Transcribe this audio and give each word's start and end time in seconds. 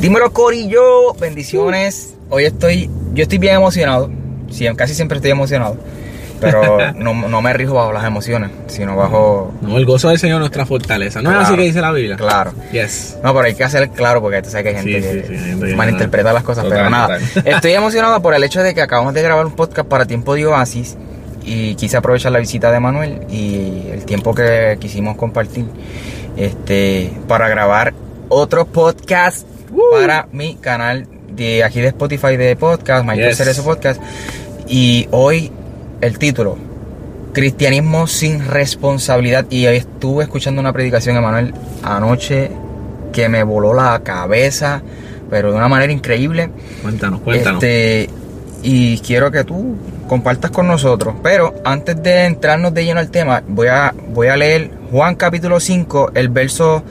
Dímelo 0.00 0.30
Corillo, 0.32 1.14
bendiciones. 1.14 2.14
Hoy 2.28 2.44
estoy, 2.44 2.90
yo 3.14 3.22
estoy 3.22 3.38
bien 3.38 3.54
emocionado. 3.54 4.10
Sí, 4.50 4.66
casi 4.76 4.94
siempre 4.94 5.16
estoy 5.16 5.30
emocionado. 5.30 5.78
Pero 6.38 6.92
no, 6.96 7.14
no 7.14 7.40
me 7.42 7.52
rijo 7.54 7.74
bajo 7.74 7.92
las 7.92 8.04
emociones, 8.04 8.50
sino 8.66 8.94
bajo. 8.94 9.54
No, 9.62 9.78
el 9.78 9.86
gozo 9.86 10.10
del 10.10 10.18
Señor 10.18 10.36
es 10.36 10.40
nuestra 10.40 10.66
fortaleza. 10.66 11.22
¿No 11.22 11.30
es 11.32 11.46
así 11.46 11.56
que 11.56 11.62
dice 11.62 11.80
la 11.80 11.92
Biblia? 11.92 12.16
Claro. 12.16 12.52
Yes. 12.72 13.16
No, 13.22 13.32
pero 13.32 13.46
hay 13.46 13.54
que 13.54 13.64
hacer 13.64 13.88
claro 13.88 14.20
porque 14.20 14.42
tú 14.42 14.50
sabes 14.50 14.64
que 14.64 14.68
hay 14.76 14.84
gente 14.84 15.24
Sí, 15.26 15.32
que 15.32 15.68
sí, 15.70 15.74
malinterpreta 15.74 16.30
las 16.32 16.42
cosas. 16.42 16.64
Total, 16.64 16.78
pero 16.78 16.90
nada, 16.90 17.18
total. 17.18 17.46
estoy 17.54 17.72
emocionado 17.72 18.20
por 18.20 18.34
el 18.34 18.44
hecho 18.44 18.62
de 18.62 18.74
que 18.74 18.82
acabamos 18.82 19.14
de 19.14 19.22
grabar 19.22 19.46
un 19.46 19.52
podcast 19.52 19.88
para 19.88 20.04
Tiempo 20.04 20.34
de 20.34 20.46
Oasis 20.46 20.98
y 21.42 21.74
quise 21.76 21.96
aprovechar 21.96 22.32
la 22.32 22.38
visita 22.38 22.70
de 22.70 22.80
Manuel 22.80 23.22
y 23.30 23.88
el 23.92 24.04
tiempo 24.04 24.34
que 24.34 24.76
quisimos 24.78 25.16
compartir 25.16 25.64
este 26.36 27.12
para 27.28 27.48
grabar 27.48 27.94
otro 28.28 28.66
podcast 28.66 29.46
para 29.92 30.28
mi 30.32 30.56
canal 30.56 31.06
de 31.34 31.64
aquí 31.64 31.80
de 31.80 31.88
Spotify 31.88 32.36
de 32.36 32.56
podcast, 32.56 33.04
Michael 33.04 33.28
Yes. 33.28 33.38
Cerezo 33.38 33.64
Podcast. 33.64 34.00
Y 34.68 35.08
hoy 35.10 35.52
el 36.00 36.18
título, 36.18 36.56
Cristianismo 37.32 38.06
sin 38.06 38.46
responsabilidad. 38.46 39.46
Y 39.50 39.66
hoy 39.66 39.76
estuve 39.76 40.24
escuchando 40.24 40.60
una 40.60 40.72
predicación, 40.72 41.16
Emanuel, 41.16 41.54
anoche 41.82 42.50
que 43.12 43.28
me 43.28 43.42
voló 43.42 43.74
la 43.74 44.00
cabeza, 44.02 44.82
pero 45.30 45.50
de 45.50 45.56
una 45.56 45.68
manera 45.68 45.92
increíble. 45.92 46.50
Cuéntanos, 46.82 47.20
cuéntanos. 47.20 47.62
Este, 47.62 48.10
y 48.62 48.98
quiero 48.98 49.30
que 49.30 49.44
tú 49.44 49.76
compartas 50.08 50.50
con 50.50 50.66
nosotros. 50.66 51.14
Pero 51.22 51.54
antes 51.64 52.02
de 52.02 52.24
entrarnos 52.24 52.72
de 52.74 52.84
lleno 52.84 53.00
al 53.00 53.10
tema, 53.10 53.42
voy 53.46 53.68
a, 53.68 53.94
voy 54.08 54.28
a 54.28 54.36
leer 54.36 54.70
Juan 54.90 55.14
capítulo 55.16 55.60
5, 55.60 56.12
el 56.14 56.28
verso 56.28 56.82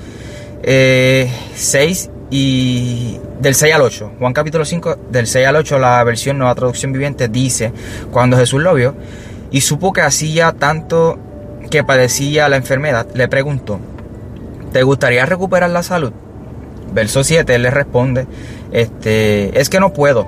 eh, 0.63 1.29
6 1.55 2.11
y 2.29 3.19
del 3.39 3.55
6 3.55 3.75
al 3.75 3.81
8. 3.81 4.11
Juan 4.19 4.33
capítulo 4.33 4.65
5, 4.65 4.97
del 5.11 5.27
6 5.27 5.47
al 5.47 5.55
8, 5.57 5.79
la 5.79 6.03
versión 6.03 6.37
nueva 6.37 6.55
traducción 6.55 6.91
viviente 6.91 7.27
dice, 7.27 7.71
cuando 8.11 8.37
Jesús 8.37 8.61
lo 8.61 8.73
vio 8.73 8.95
y 9.51 9.61
supo 9.61 9.93
que 9.93 10.01
hacía 10.01 10.53
tanto 10.53 11.17
que 11.69 11.83
padecía 11.83 12.49
la 12.49 12.57
enfermedad, 12.57 13.07
le 13.13 13.27
preguntó, 13.27 13.79
¿te 14.71 14.83
gustaría 14.83 15.25
recuperar 15.25 15.69
la 15.69 15.83
salud? 15.83 16.13
Verso 16.93 17.23
7, 17.23 17.55
él 17.55 17.63
le 17.63 17.71
responde, 17.71 18.27
este, 18.71 19.59
es 19.59 19.69
que 19.69 19.79
no 19.79 19.93
puedo, 19.93 20.27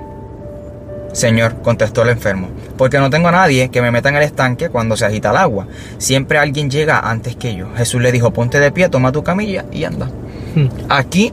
Señor, 1.12 1.62
contestó 1.62 2.02
el 2.02 2.10
enfermo, 2.10 2.48
porque 2.76 2.98
no 2.98 3.10
tengo 3.10 3.28
a 3.28 3.32
nadie 3.32 3.70
que 3.70 3.82
me 3.82 3.90
meta 3.90 4.08
en 4.08 4.16
el 4.16 4.22
estanque 4.22 4.68
cuando 4.68 4.96
se 4.96 5.06
agita 5.06 5.30
el 5.30 5.36
agua. 5.36 5.66
Siempre 5.98 6.38
alguien 6.38 6.70
llega 6.70 7.00
antes 7.00 7.36
que 7.36 7.54
yo. 7.54 7.68
Jesús 7.76 8.00
le 8.00 8.12
dijo, 8.12 8.32
ponte 8.32 8.60
de 8.60 8.70
pie, 8.70 8.88
toma 8.88 9.10
tu 9.10 9.24
camilla 9.24 9.64
y 9.72 9.84
anda. 9.84 10.10
Hmm. 10.54 10.68
Aquí, 10.88 11.32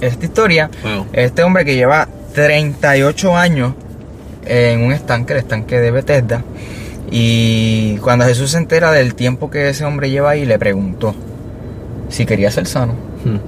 esta 0.00 0.24
historia, 0.24 0.70
Wow. 0.82 1.06
este 1.12 1.42
hombre 1.42 1.64
que 1.64 1.74
lleva 1.74 2.08
38 2.34 3.36
años 3.36 3.72
en 4.44 4.82
un 4.82 4.92
estanque, 4.92 5.32
el 5.32 5.38
estanque 5.40 5.80
de 5.80 5.90
Bethesda, 5.90 6.42
y 7.10 7.96
cuando 7.98 8.24
Jesús 8.24 8.50
se 8.50 8.58
entera 8.58 8.90
del 8.92 9.14
tiempo 9.14 9.50
que 9.50 9.68
ese 9.68 9.84
hombre 9.84 10.10
lleva 10.10 10.30
ahí, 10.30 10.44
le 10.44 10.58
preguntó 10.58 11.14
si 12.08 12.26
quería 12.26 12.50
ser 12.50 12.66
sano. 12.66 12.94
Hmm. 13.24 13.38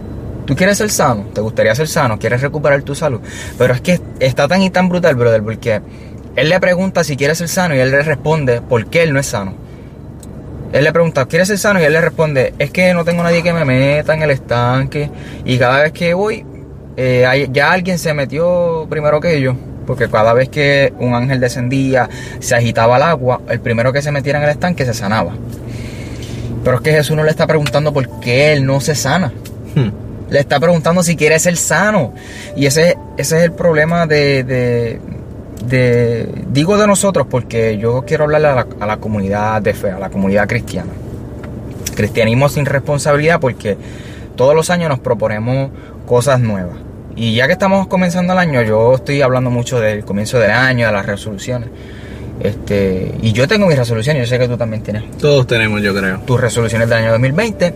¿Tú 0.46 0.56
quieres 0.56 0.78
ser 0.78 0.90
sano? 0.90 1.26
¿Te 1.34 1.40
gustaría 1.40 1.74
ser 1.74 1.88
sano? 1.88 2.18
¿Quieres 2.18 2.40
recuperar 2.40 2.82
tu 2.82 2.94
salud? 2.94 3.20
Pero 3.58 3.74
es 3.74 3.80
que 3.80 4.00
está 4.20 4.48
tan 4.48 4.62
y 4.62 4.70
tan 4.70 4.88
brutal, 4.88 5.14
brother, 5.14 5.42
porque 5.42 5.80
él 6.36 6.48
le 6.48 6.58
pregunta 6.60 7.04
si 7.04 7.16
quiere 7.16 7.34
ser 7.34 7.48
sano 7.48 7.74
y 7.74 7.78
él 7.80 7.90
le 7.90 8.02
responde 8.02 8.60
por 8.62 8.86
qué 8.86 9.02
él 9.02 9.12
no 9.12 9.20
es 9.20 9.26
sano. 9.26 9.52
Él 10.72 10.84
le 10.84 10.92
pregunta, 10.92 11.24
¿quieres 11.26 11.48
ser 11.48 11.58
sano? 11.58 11.80
Y 11.80 11.84
él 11.84 11.92
le 11.92 12.00
responde, 12.00 12.52
es 12.58 12.70
que 12.70 12.92
no 12.92 13.04
tengo 13.04 13.22
nadie 13.22 13.42
que 13.42 13.52
me 13.52 13.64
meta 13.64 14.14
en 14.14 14.22
el 14.22 14.30
estanque. 14.30 15.10
Y 15.44 15.56
cada 15.58 15.82
vez 15.82 15.92
que 15.92 16.12
voy, 16.14 16.44
eh, 16.96 17.24
hay- 17.26 17.48
ya 17.52 17.72
alguien 17.72 17.98
se 17.98 18.12
metió 18.12 18.86
primero 18.90 19.20
que 19.20 19.40
yo. 19.40 19.54
Porque 19.86 20.08
cada 20.10 20.34
vez 20.34 20.50
que 20.50 20.92
un 20.98 21.14
ángel 21.14 21.40
descendía, 21.40 22.10
se 22.40 22.54
agitaba 22.54 22.98
el 22.98 23.02
agua, 23.04 23.40
el 23.48 23.60
primero 23.60 23.90
que 23.92 24.02
se 24.02 24.12
metiera 24.12 24.38
en 24.38 24.44
el 24.44 24.50
estanque 24.50 24.84
se 24.84 24.92
sanaba. 24.92 25.32
Pero 26.62 26.76
es 26.76 26.82
que 26.82 26.92
Jesús 26.92 27.16
no 27.16 27.24
le 27.24 27.30
está 27.30 27.46
preguntando 27.46 27.92
por 27.92 28.20
qué 28.20 28.52
él 28.52 28.66
no 28.66 28.80
se 28.82 28.94
sana. 28.94 29.32
Hmm. 29.74 29.88
Le 30.28 30.40
está 30.40 30.60
preguntando 30.60 31.02
si 31.02 31.16
quiere 31.16 31.38
ser 31.38 31.56
sano. 31.56 32.12
Y 32.54 32.66
ese, 32.66 32.98
ese 33.16 33.38
es 33.38 33.44
el 33.44 33.52
problema 33.52 34.06
de, 34.06 34.44
de, 34.44 35.00
de- 35.64 36.28
Digo 36.50 36.76
de 36.78 36.86
nosotros 36.86 37.26
porque 37.30 37.78
yo 37.78 38.02
quiero 38.06 38.24
hablarle 38.24 38.48
a 38.48 38.54
la, 38.54 38.66
a 38.80 38.86
la 38.86 38.96
comunidad 38.98 39.60
de 39.62 39.74
fe, 39.74 39.90
a 39.90 39.98
la 39.98 40.10
comunidad 40.10 40.46
cristiana. 40.48 40.90
Cristianismo 41.94 42.48
sin 42.48 42.64
responsabilidad 42.66 43.40
porque 43.40 43.76
todos 44.36 44.54
los 44.54 44.70
años 44.70 44.88
nos 44.88 45.00
proponemos 45.00 45.70
cosas 46.06 46.40
nuevas. 46.40 46.76
Y 47.16 47.34
ya 47.34 47.46
que 47.46 47.52
estamos 47.54 47.88
comenzando 47.88 48.32
el 48.32 48.38
año, 48.38 48.62
yo 48.62 48.94
estoy 48.94 49.22
hablando 49.22 49.50
mucho 49.50 49.80
del 49.80 50.04
comienzo 50.04 50.38
del 50.38 50.52
año, 50.52 50.86
de 50.86 50.92
las 50.92 51.04
resoluciones. 51.06 51.68
Este, 52.40 53.12
y 53.20 53.32
yo 53.32 53.48
tengo 53.48 53.66
mis 53.66 53.76
resoluciones, 53.76 54.28
yo 54.28 54.34
sé 54.34 54.38
que 54.38 54.46
tú 54.46 54.56
también 54.56 54.82
tienes 54.82 55.10
Todos 55.18 55.46
tenemos, 55.46 55.82
yo 55.82 55.92
creo. 55.92 56.20
tus 56.20 56.40
resoluciones 56.40 56.88
del 56.88 56.98
año 56.98 57.10
2020 57.10 57.74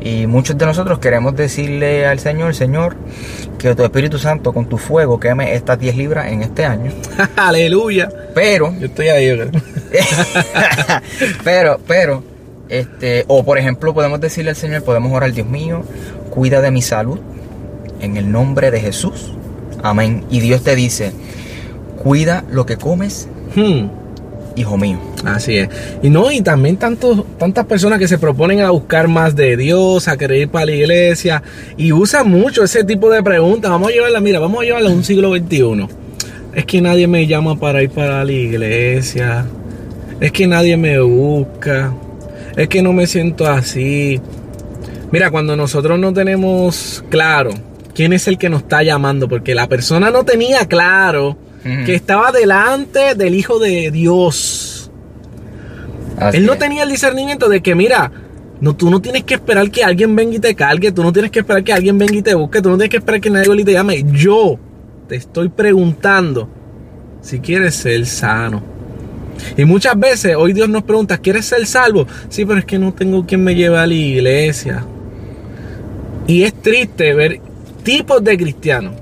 y 0.00 0.26
muchos 0.28 0.56
de 0.56 0.64
nosotros 0.64 1.00
queremos 1.00 1.34
decirle 1.34 2.06
al 2.06 2.20
Señor, 2.20 2.54
Señor, 2.54 2.96
que 3.58 3.74
tu 3.74 3.82
Espíritu 3.82 4.18
Santo 4.18 4.52
con 4.52 4.68
tu 4.68 4.78
fuego 4.78 5.18
queme 5.18 5.54
estas 5.54 5.80
10 5.80 5.96
libras 5.96 6.30
en 6.32 6.42
este 6.42 6.64
año. 6.64 6.92
Aleluya. 7.36 8.08
Pero, 8.34 8.72
Yo 8.78 8.86
estoy 8.86 9.08
ahí, 9.08 9.28
yo 9.28 9.48
creo. 9.48 9.62
pero, 11.44 11.80
pero, 11.86 12.22
este, 12.68 13.24
o 13.26 13.44
por 13.44 13.58
ejemplo 13.58 13.92
podemos 13.92 14.20
decirle 14.20 14.50
al 14.50 14.56
Señor, 14.56 14.84
podemos 14.84 15.12
orar, 15.12 15.32
Dios 15.32 15.48
mío, 15.48 15.82
cuida 16.30 16.60
de 16.60 16.70
mi 16.70 16.82
salud 16.82 17.18
en 18.00 18.16
el 18.16 18.30
nombre 18.30 18.70
de 18.70 18.80
Jesús. 18.80 19.32
Amén. 19.82 20.24
Y 20.30 20.38
Dios 20.40 20.62
te 20.62 20.76
dice, 20.76 21.12
cuida 22.02 22.44
lo 22.50 22.66
que 22.66 22.76
comes, 22.76 23.28
Hmm. 23.54 23.88
hijo 24.56 24.76
mío. 24.76 24.98
Así 25.24 25.56
es. 25.58 25.68
Y 26.02 26.10
no, 26.10 26.30
y 26.30 26.40
también 26.42 26.76
tantos, 26.76 27.24
tantas 27.38 27.64
personas 27.66 27.98
que 27.98 28.08
se 28.08 28.18
proponen 28.18 28.60
a 28.60 28.70
buscar 28.70 29.08
más 29.08 29.34
de 29.36 29.56
Dios, 29.56 30.08
a 30.08 30.16
querer 30.16 30.38
ir 30.42 30.48
para 30.48 30.66
la 30.66 30.72
iglesia, 30.72 31.42
y 31.76 31.92
usan 31.92 32.28
mucho 32.30 32.62
ese 32.64 32.84
tipo 32.84 33.10
de 33.10 33.22
preguntas. 33.22 33.70
Vamos 33.70 33.88
a 33.90 33.92
llevarla, 33.92 34.20
mira, 34.20 34.38
vamos 34.38 34.60
a 34.60 34.64
llevarla 34.64 34.90
a 34.90 34.92
un 34.92 35.04
siglo 35.04 35.34
XXI. 35.34 35.88
Es 36.54 36.64
que 36.64 36.80
nadie 36.80 37.06
me 37.06 37.26
llama 37.26 37.58
para 37.58 37.82
ir 37.82 37.90
para 37.90 38.24
la 38.24 38.32
iglesia. 38.32 39.46
Es 40.20 40.32
que 40.32 40.46
nadie 40.46 40.76
me 40.76 40.98
busca. 41.00 41.92
Es 42.56 42.68
que 42.68 42.82
no 42.82 42.92
me 42.92 43.06
siento 43.06 43.46
así. 43.46 44.20
Mira, 45.12 45.30
cuando 45.30 45.56
nosotros 45.56 45.98
no 45.98 46.12
tenemos 46.12 47.04
claro 47.08 47.50
quién 47.94 48.12
es 48.12 48.26
el 48.28 48.38
que 48.38 48.48
nos 48.48 48.62
está 48.62 48.82
llamando, 48.82 49.28
porque 49.28 49.54
la 49.54 49.68
persona 49.68 50.10
no 50.10 50.24
tenía 50.24 50.66
claro 50.66 51.36
Que 51.62 51.94
estaba 51.94 52.32
delante 52.32 53.14
del 53.14 53.34
Hijo 53.34 53.58
de 53.58 53.90
Dios. 53.90 54.90
Así 56.16 56.38
Él 56.38 56.46
no 56.46 56.56
tenía 56.56 56.84
el 56.84 56.88
discernimiento 56.88 57.48
de 57.48 57.60
que, 57.60 57.74
mira, 57.74 58.10
no, 58.60 58.74
tú 58.74 58.90
no 58.90 59.00
tienes 59.00 59.24
que 59.24 59.34
esperar 59.34 59.70
que 59.70 59.84
alguien 59.84 60.16
venga 60.16 60.36
y 60.36 60.38
te 60.38 60.54
cargue, 60.54 60.90
tú 60.92 61.02
no 61.02 61.12
tienes 61.12 61.30
que 61.30 61.40
esperar 61.40 61.62
que 61.62 61.72
alguien 61.72 61.98
venga 61.98 62.14
y 62.14 62.22
te 62.22 62.34
busque, 62.34 62.60
tú 62.62 62.70
no 62.70 62.76
tienes 62.76 62.90
que 62.90 62.96
esperar 62.98 63.20
que 63.20 63.30
nadie 63.30 63.64
te 63.64 63.72
llame. 63.72 64.04
Yo 64.12 64.58
te 65.08 65.16
estoy 65.16 65.48
preguntando 65.48 66.48
si 67.20 67.40
quieres 67.40 67.74
ser 67.74 68.06
sano. 68.06 68.62
Y 69.56 69.64
muchas 69.64 69.98
veces 69.98 70.34
hoy 70.36 70.52
Dios 70.52 70.68
nos 70.68 70.82
pregunta, 70.82 71.18
¿quieres 71.18 71.46
ser 71.46 71.64
salvo? 71.66 72.06
Sí, 72.28 72.44
pero 72.44 72.58
es 72.58 72.64
que 72.64 72.78
no 72.78 72.92
tengo 72.92 73.24
quien 73.24 73.44
me 73.44 73.54
lleve 73.54 73.78
a 73.78 73.86
la 73.86 73.94
iglesia. 73.94 74.84
Y 76.26 76.42
es 76.42 76.54
triste 76.54 77.14
ver 77.14 77.40
tipos 77.82 78.22
de 78.22 78.36
cristianos 78.36 78.94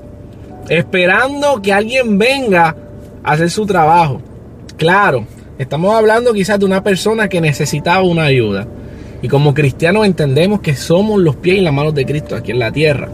esperando 0.69 1.61
que 1.63 1.73
alguien 1.73 2.19
venga 2.19 2.77
a 3.23 3.33
hacer 3.33 3.51
su 3.51 3.67
trabajo. 3.67 4.21
Claro, 4.77 5.27
estamos 5.59 5.95
hablando 5.95 6.33
quizás 6.33 6.59
de 6.59 6.65
una 6.65 6.83
persona 6.83 7.29
que 7.29 7.41
necesitaba 7.41 8.03
una 8.03 8.25
ayuda. 8.25 8.67
Y 9.23 9.29
como 9.29 9.55
cristianos 9.55 10.07
entendemos 10.07 10.61
que 10.61 10.77
somos 10.77 11.21
los 11.21 11.37
pies 11.37 11.59
y 11.59 11.63
las 11.63 11.73
manos 11.73 11.95
de 11.95 12.05
Cristo 12.05 12.37
aquí 12.37 12.53
en 12.53 12.59
la 12.59 12.73
tierra. 12.73 13.09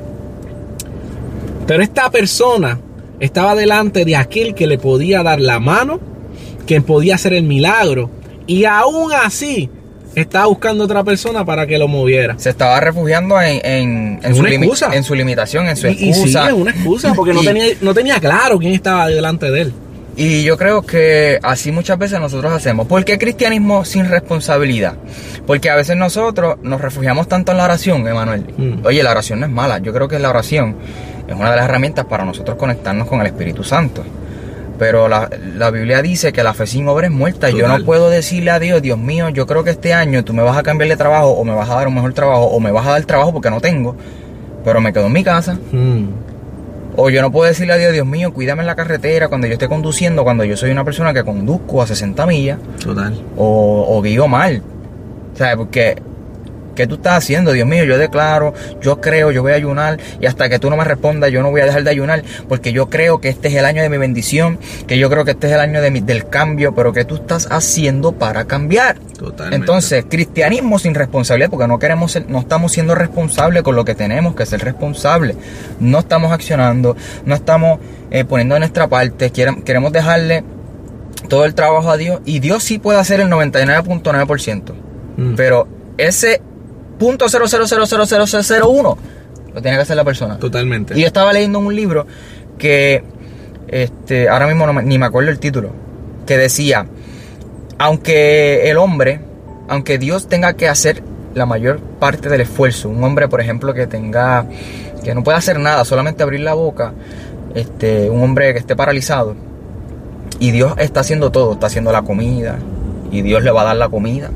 Pero 1.67 1.83
esta 1.83 2.11
persona 2.11 2.81
estaba 3.21 3.55
delante 3.55 4.05
de 4.05 4.17
aquel 4.17 4.55
que 4.55 4.67
le 4.67 4.79
podía 4.79 5.23
dar 5.23 5.41
la 5.41 5.61
mano, 5.61 6.01
que 6.67 6.81
podía 6.81 7.15
hacer 7.15 7.35
el 7.35 7.45
milagro. 7.45 8.11
Y 8.47 8.65
aún 8.65 9.13
así 9.13 9.71
estaba 10.15 10.47
buscando 10.47 10.85
otra 10.85 11.03
persona 11.05 11.45
para 11.45 11.67
que 11.67 11.79
lo 11.79 11.89
moviera. 11.89 12.35
Se 12.39 12.51
estaba 12.51 12.79
refugiando 12.81 13.41
en, 13.41 14.21
en, 14.23 14.35
su, 14.35 14.43
limi- 14.43 14.59
excusa. 14.65 14.91
en 14.95 15.05
su 15.05 15.15
limitación, 15.15 15.69
en 15.69 15.77
su 15.77 15.87
Y, 15.89 15.91
y 15.91 15.97
sí, 15.97 16.09
excusa. 16.11 16.47
es 16.49 16.53
una 16.53 16.71
excusa, 16.71 17.15
porque 17.15 17.33
no 17.33 17.43
Y- 17.43 17.47
tenía, 17.47 17.65
no 17.81 17.95
tenía 17.95 18.21
claro 18.21 18.59
quién 18.59 18.73
estaba 18.75 19.09
delante 19.09 19.51
de 19.51 19.61
él. 19.63 19.73
Y 20.15 20.43
yo 20.45 20.59
creo 20.59 20.83
que 20.83 21.39
así 21.43 21.73
muchas 21.73 21.97
veces 21.99 22.21
nosotros 22.21 22.53
hacemos. 22.53 22.87
¿Por 22.87 23.03
qué 23.03 23.17
cristianismo 23.17 23.85
sin 23.87 24.07
responsabilidad? 24.11 24.95
Porque 25.47 25.71
a 25.71 25.75
veces 25.75 25.97
nosotros 25.97 26.57
nos 26.63 26.83
refugiamos 26.83 27.29
tanto 27.29 27.53
en 27.53 27.59
la 27.59 27.65
oración, 27.65 28.07
Emanuel. 28.07 28.45
Mm. 28.59 28.85
Oye, 28.85 29.03
la 29.03 29.11
oración 29.13 29.41
no 29.41 29.47
es 29.47 29.53
mala. 29.53 29.79
Yo 29.79 29.93
creo 29.95 30.09
que 30.09 30.19
la 30.19 30.29
oración 30.29 30.77
es 31.27 31.35
una 31.35 31.51
de 31.51 31.57
las 31.57 31.65
herramientas 31.65 32.05
para 32.05 32.27
nosotros 32.27 32.59
conectarnos 32.59 33.09
con 33.09 33.23
el 33.23 33.27
Espíritu 33.29 33.65
Santo. 33.65 34.05
Pero 34.79 35.09
la, 35.09 35.29
la 35.57 35.71
Biblia 35.71 36.03
dice 36.03 36.33
que 36.33 36.43
la 36.43 36.55
fe 36.55 36.67
sin 36.67 36.89
obra 36.89 37.07
es 37.07 37.13
muerta. 37.13 37.51
Yo 37.51 37.69
no 37.69 37.85
puedo 37.85 38.11
decirle 38.11 38.51
a 38.51 38.59
Dios, 38.59 38.83
Dios 38.83 38.99
mío, 38.99 39.29
yo 39.29 39.47
creo 39.47 39.63
que 39.65 39.71
este 39.71 39.95
año 39.95 40.25
tú 40.25 40.33
me 40.33 40.43
vas 40.43 40.57
a 40.57 40.63
cambiar 40.63 40.89
de 40.89 40.97
trabajo 40.97 41.29
o 41.31 41.45
me 41.45 41.55
vas 41.55 41.69
a 41.71 41.77
dar 41.77 41.89
un 41.89 41.95
mejor 41.95 42.13
trabajo 42.15 42.45
o 42.47 42.59
me 42.61 42.73
vas 42.73 42.87
a 42.87 42.91
dar 42.93 43.05
trabajo 43.05 43.33
porque 43.33 43.51
no 43.51 43.61
tengo. 43.61 43.95
Pero 44.65 44.81
me 44.81 44.93
quedo 44.93 45.07
en 45.07 45.13
mi 45.13 45.23
casa. 45.23 45.57
Mm. 45.73 46.07
O 46.97 47.09
yo 47.11 47.23
no 47.23 47.33
puedo 47.33 47.49
decirle 47.49 47.73
a 47.73 47.77
Dios, 47.77 47.93
Dios 47.93 48.07
mío, 48.07 48.33
cuídame 48.35 48.61
en 48.63 48.67
la 48.67 48.75
carretera 48.75 49.29
cuando 49.29 49.47
yo 49.47 49.55
esté 49.55 49.69
conduciendo, 49.69 50.25
cuando 50.25 50.45
yo 50.45 50.57
soy 50.57 50.71
una 50.71 50.85
persona 50.85 51.15
que 51.15 51.25
conduzco 51.25 51.81
a 51.81 51.87
60 51.87 52.27
millas 52.27 52.59
Total. 52.83 53.15
o, 53.37 53.87
o 53.89 54.03
guío 54.03 54.29
mal. 54.29 54.63
¿Sabes? 55.35 55.57
Porque, 55.57 55.97
¿qué 56.75 56.87
tú 56.87 56.95
estás 56.97 57.15
haciendo? 57.19 57.53
Dios 57.53 57.67
mío, 57.69 57.85
yo 57.85 57.99
declaro, 57.99 58.55
yo 58.81 59.01
creo, 59.01 59.31
yo 59.31 59.43
voy 59.43 59.53
a 59.53 59.57
ayunar 59.57 59.99
y 60.21 60.27
hasta 60.27 60.49
que 60.49 60.59
tú 60.59 60.71
no 60.71 60.77
me 60.77 60.85
respondas, 60.85 61.31
yo 61.31 61.43
no 61.43 61.51
voy 61.51 61.61
a 61.61 61.67
dejar 61.67 61.85
de 61.85 61.91
ayunar 61.91 62.23
porque 62.49 62.73
yo 62.73 62.89
creo 62.91 63.21
que 63.21 63.29
este 63.29 63.49
es 63.49 63.55
el 63.55 63.65
año 63.65 63.83
de 63.83 63.89
mi 63.89 63.97
bendición, 63.99 64.59
que 64.87 64.99
yo 64.99 65.09
creo 65.11 65.25
que 65.25 65.33
este 65.33 65.49
es 65.49 65.53
el 65.55 65.61
año 65.61 65.81
de 65.81 65.91
mi- 65.91 66.01
del 66.01 66.29
cambio, 66.29 66.75
pero 66.75 66.93
¿qué 66.93 67.05
tú 67.05 67.17
estás 67.17 67.49
haciendo 67.51 68.13
para 68.13 68.45
cambiar? 68.47 68.99
Totalmente. 69.19 69.57
Entonces, 69.57 70.05
cristianismo 70.09 70.79
sin 70.79 70.95
responsabilidad, 70.95 71.51
porque 71.51 71.67
no 71.69 71.79
queremos 71.79 72.13
ser- 72.13 72.29
no 72.29 72.41
estamos 72.41 72.73
siendo 72.73 72.95
responsables 72.95 73.63
con 73.63 73.77
lo 73.77 73.85
que 73.85 73.95
tenemos 73.95 74.35
que 74.35 74.47
ser 74.47 74.61
responsables. 74.61 75.37
No 75.81 75.99
estamos 76.01 76.33
accionando, 76.33 76.97
no 77.25 77.35
estamos 77.35 77.79
eh, 78.11 78.25
poniendo 78.25 78.55
de 78.55 78.61
nuestra 78.61 78.89
parte, 78.89 79.31
quiere- 79.31 79.63
queremos 79.65 79.91
dejarle 79.93 80.45
todo 81.29 81.45
el 81.47 81.55
trabajo 81.55 81.91
a 81.91 81.97
Dios 81.97 82.21
y 82.27 82.41
Dios 82.41 82.63
sí 82.65 82.79
puede 82.79 82.99
hacer 82.99 83.21
el 83.21 83.29
99.9%, 83.31 84.75
Mm. 85.17 85.35
pero 85.37 85.69
ese 85.99 86.41
punto 87.03 87.29
0000001 87.29 88.99
lo 89.55 89.61
tiene 89.61 89.77
que 89.77 89.83
hacer 89.83 89.97
la 89.97 90.05
persona. 90.05 90.39
Totalmente. 90.39 90.97
Y 90.97 91.01
yo 91.01 91.07
estaba 91.07 91.33
leyendo 91.33 91.59
un 91.59 91.75
libro 91.75 92.07
que, 92.59 93.03
este, 93.69 94.29
ahora 94.29 94.47
mismo 94.47 94.67
no 94.67 94.81
ni 94.81 94.99
me 94.99 95.07
acuerdo 95.07 95.31
el 95.31 95.39
título, 95.39 95.71
que 96.27 96.39
decía, 96.39 96.87
aunque 97.79 98.71
el 98.71 98.79
hombre, 98.79 99.21
aunque 99.69 99.99
Dios 99.99 100.29
tenga 100.29 100.55
que 100.55 100.69
hacer 100.69 101.03
la 101.35 101.45
mayor 101.45 101.81
parte 101.81 102.29
del 102.29 102.43
esfuerzo, 102.43 102.89
un 102.89 103.03
hombre, 103.03 103.29
por 103.29 103.41
ejemplo, 103.41 103.75
que 103.75 103.87
tenga, 103.87 104.47
que 105.03 105.15
no 105.15 105.23
pueda 105.25 105.39
hacer 105.39 105.59
nada, 105.59 105.85
solamente 105.85 106.23
abrir 106.23 106.41
la 106.41 106.55
boca, 106.55 106.93
este, 107.55 108.09
un 108.09 108.23
hombre 108.23 108.53
que 108.53 108.61
esté 108.61 108.77
paralizado, 108.77 109.35
y 110.39 110.51
Dios 110.51 110.75
está 110.79 111.01
haciendo 111.01 111.31
todo, 111.31 111.53
está 111.53 111.67
haciendo 111.67 111.93
la 111.93 112.03
comida, 112.03 112.59
y 113.11 113.23
Dios 113.23 113.43
le 113.43 113.51
va 113.51 113.63
a 113.63 113.65
dar 113.65 113.77
la 113.77 113.89
comida. 113.89 114.31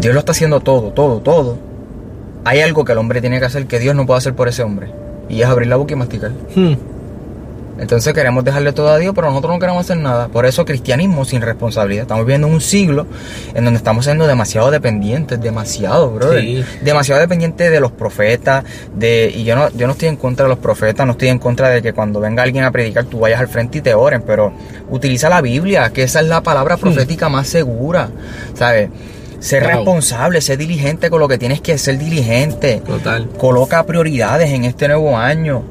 Dios 0.00 0.14
lo 0.14 0.20
está 0.20 0.32
haciendo 0.32 0.60
todo, 0.60 0.90
todo, 0.92 1.20
todo. 1.20 1.58
Hay 2.44 2.60
algo 2.60 2.84
que 2.84 2.92
el 2.92 2.98
hombre 2.98 3.20
tiene 3.20 3.40
que 3.40 3.46
hacer 3.46 3.66
que 3.66 3.78
Dios 3.78 3.94
no 3.94 4.06
puede 4.06 4.18
hacer 4.18 4.34
por 4.34 4.48
ese 4.48 4.62
hombre. 4.62 4.88
Y 5.28 5.42
es 5.42 5.48
abrir 5.48 5.68
la 5.68 5.76
boca 5.76 5.92
y 5.92 5.96
masticar. 5.96 6.30
Mm. 6.54 6.74
Entonces 7.78 8.12
queremos 8.12 8.44
dejarle 8.44 8.72
todo 8.72 8.88
a 8.88 8.98
Dios, 8.98 9.12
pero 9.14 9.28
nosotros 9.28 9.52
no 9.52 9.60
queremos 9.60 9.84
hacer 9.84 9.98
nada. 9.98 10.28
Por 10.28 10.46
eso 10.46 10.64
cristianismo 10.64 11.24
sin 11.24 11.42
responsabilidad. 11.42 12.02
Estamos 12.02 12.26
viviendo 12.26 12.48
un 12.48 12.60
siglo 12.60 13.06
en 13.54 13.64
donde 13.64 13.78
estamos 13.78 14.04
siendo 14.04 14.26
demasiado 14.26 14.70
dependientes, 14.70 15.40
demasiado, 15.40 16.10
brother. 16.10 16.40
Sí. 16.40 16.64
Demasiado 16.82 17.20
dependientes 17.20 17.70
de 17.70 17.80
los 17.80 17.92
profetas, 17.92 18.64
de 18.94 19.32
y 19.32 19.44
yo 19.44 19.54
no 19.54 19.70
yo 19.70 19.86
no 19.86 19.92
estoy 19.92 20.08
en 20.08 20.16
contra 20.16 20.44
de 20.46 20.48
los 20.48 20.58
profetas, 20.58 21.06
no 21.06 21.12
estoy 21.12 21.28
en 21.28 21.38
contra 21.38 21.68
de 21.68 21.80
que 21.80 21.92
cuando 21.92 22.18
venga 22.18 22.42
alguien 22.42 22.64
a 22.64 22.72
predicar 22.72 23.04
tú 23.04 23.20
vayas 23.20 23.38
al 23.38 23.48
frente 23.48 23.78
y 23.78 23.80
te 23.80 23.94
oren, 23.94 24.22
pero 24.22 24.52
utiliza 24.90 25.28
la 25.28 25.40
Biblia, 25.40 25.90
que 25.92 26.02
esa 26.02 26.20
es 26.20 26.26
la 26.26 26.42
palabra 26.42 26.76
profética 26.78 27.28
más 27.28 27.46
segura, 27.46 28.08
¿sabes? 28.54 28.90
Ser 29.40 29.62
Wow. 29.62 29.70
responsable, 29.72 30.40
ser 30.40 30.58
diligente 30.58 31.10
con 31.10 31.20
lo 31.20 31.28
que 31.28 31.38
tienes 31.38 31.60
que 31.60 31.78
ser 31.78 31.98
diligente. 31.98 32.82
Total. 32.84 33.28
Coloca 33.38 33.84
prioridades 33.86 34.50
en 34.50 34.64
este 34.64 34.88
nuevo 34.88 35.16
año. 35.16 35.62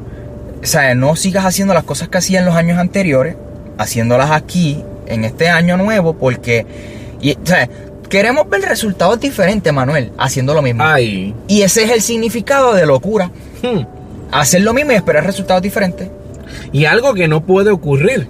O 0.61 0.65
sea, 0.65 0.95
no 0.95 1.15
sigas 1.15 1.45
haciendo 1.45 1.73
las 1.73 1.83
cosas 1.83 2.07
que 2.09 2.17
hacías 2.17 2.39
en 2.41 2.45
los 2.47 2.55
años 2.55 2.79
anteriores, 2.79 3.35
haciéndolas 3.77 4.31
aquí, 4.31 4.83
en 5.07 5.23
este 5.25 5.49
año 5.49 5.77
nuevo, 5.77 6.13
porque. 6.13 6.65
Y, 7.21 7.33
o 7.33 7.45
sea, 7.45 7.69
queremos 8.09 8.49
ver 8.49 8.61
resultados 8.61 9.19
diferentes, 9.19 9.71
Manuel, 9.73 10.11
haciendo 10.17 10.53
lo 10.53 10.61
mismo. 10.61 10.83
Ay. 10.83 11.35
Y 11.47 11.61
ese 11.61 11.83
es 11.83 11.91
el 11.91 12.01
significado 12.01 12.73
de 12.73 12.85
locura. 12.85 13.31
Mm. 13.61 13.85
Hacer 14.31 14.61
lo 14.61 14.73
mismo 14.73 14.91
y 14.93 14.95
esperar 14.95 15.25
resultados 15.25 15.61
diferentes. 15.61 16.09
Y 16.71 16.85
algo 16.85 17.13
que 17.13 17.27
no 17.27 17.45
puede 17.45 17.69
ocurrir. 17.71 18.27